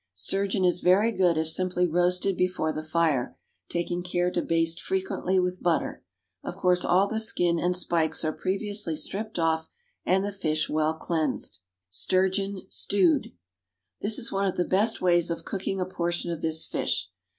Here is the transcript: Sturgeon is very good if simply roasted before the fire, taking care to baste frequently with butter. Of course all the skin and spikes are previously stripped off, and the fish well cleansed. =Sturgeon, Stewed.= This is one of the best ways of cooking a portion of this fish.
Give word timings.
Sturgeon 0.15 0.65
is 0.65 0.81
very 0.81 1.11
good 1.11 1.37
if 1.37 1.47
simply 1.47 1.85
roasted 1.87 2.35
before 2.35 2.73
the 2.73 2.81
fire, 2.81 3.37
taking 3.69 4.01
care 4.01 4.31
to 4.31 4.41
baste 4.41 4.81
frequently 4.81 5.37
with 5.39 5.61
butter. 5.61 6.03
Of 6.43 6.55
course 6.57 6.83
all 6.83 7.07
the 7.07 7.19
skin 7.19 7.59
and 7.59 7.75
spikes 7.75 8.25
are 8.25 8.33
previously 8.33 8.95
stripped 8.95 9.37
off, 9.37 9.69
and 10.03 10.25
the 10.25 10.31
fish 10.31 10.67
well 10.67 10.95
cleansed. 10.95 11.59
=Sturgeon, 11.91 12.63
Stewed.= 12.67 13.27
This 14.01 14.17
is 14.17 14.31
one 14.31 14.47
of 14.47 14.57
the 14.57 14.65
best 14.65 15.03
ways 15.03 15.29
of 15.29 15.45
cooking 15.45 15.79
a 15.79 15.85
portion 15.85 16.31
of 16.31 16.41
this 16.41 16.65
fish. 16.65 17.11